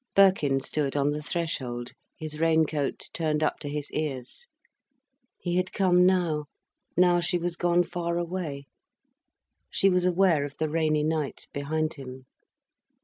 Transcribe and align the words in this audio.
Birkin 0.15 0.59
stood 0.61 0.95
on 0.95 1.11
the 1.11 1.21
threshold, 1.21 1.91
his 2.17 2.39
rain 2.39 2.65
coat 2.65 3.07
turned 3.13 3.43
up 3.43 3.59
to 3.59 3.69
his 3.69 3.91
ears. 3.91 4.47
He 5.37 5.57
had 5.57 5.71
come 5.71 6.07
now, 6.07 6.45
now 6.97 7.19
she 7.19 7.37
was 7.37 7.55
gone 7.55 7.83
far 7.83 8.17
away. 8.17 8.65
She 9.69 9.91
was 9.91 10.03
aware 10.05 10.43
of 10.43 10.57
the 10.57 10.69
rainy 10.69 11.03
night 11.03 11.45
behind 11.53 11.93
him. 11.93 12.25